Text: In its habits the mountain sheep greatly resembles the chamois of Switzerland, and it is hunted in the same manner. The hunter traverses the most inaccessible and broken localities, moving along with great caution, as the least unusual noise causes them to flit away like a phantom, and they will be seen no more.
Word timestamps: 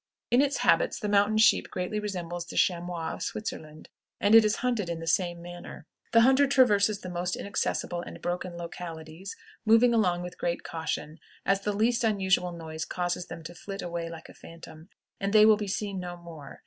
In 0.31 0.41
its 0.41 0.57
habits 0.57 0.97
the 0.99 1.07
mountain 1.07 1.37
sheep 1.37 1.69
greatly 1.69 1.99
resembles 1.99 2.47
the 2.47 2.55
chamois 2.57 3.13
of 3.13 3.21
Switzerland, 3.21 3.87
and 4.19 4.33
it 4.33 4.43
is 4.43 4.55
hunted 4.65 4.89
in 4.89 4.99
the 4.99 5.05
same 5.05 5.43
manner. 5.43 5.85
The 6.11 6.21
hunter 6.21 6.47
traverses 6.47 7.01
the 7.01 7.09
most 7.11 7.35
inaccessible 7.35 8.01
and 8.01 8.19
broken 8.19 8.57
localities, 8.57 9.35
moving 9.63 9.93
along 9.93 10.23
with 10.23 10.39
great 10.39 10.63
caution, 10.63 11.19
as 11.45 11.61
the 11.61 11.71
least 11.71 12.03
unusual 12.03 12.51
noise 12.51 12.83
causes 12.83 13.27
them 13.27 13.43
to 13.43 13.53
flit 13.53 13.83
away 13.83 14.09
like 14.09 14.27
a 14.27 14.33
phantom, 14.33 14.89
and 15.19 15.33
they 15.33 15.45
will 15.45 15.55
be 15.55 15.67
seen 15.67 15.99
no 15.99 16.17
more. 16.17 16.59